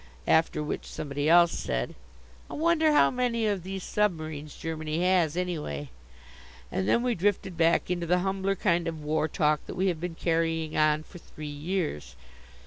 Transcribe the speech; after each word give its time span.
After 0.27 0.63
which 0.63 0.87
somebody 0.87 1.29
else 1.29 1.51
said: 1.51 1.93
"I 2.49 2.55
wonder 2.55 2.91
how 2.91 3.11
many 3.11 3.45
of 3.45 3.61
these 3.61 3.83
submarines 3.83 4.55
Germany 4.57 5.03
has, 5.03 5.37
anyway?" 5.37 5.91
And 6.71 6.89
then 6.89 7.03
we 7.03 7.13
drifted 7.13 7.55
back 7.55 7.91
into 7.91 8.07
the 8.07 8.17
humbler 8.25 8.55
kind 8.55 8.87
of 8.87 9.03
war 9.03 9.27
talk 9.27 9.63
that 9.67 9.75
we 9.75 9.89
have 9.89 10.01
been 10.01 10.15
carrying 10.15 10.75
on 10.75 11.03
for 11.03 11.19
three 11.19 11.45
years. 11.45 12.15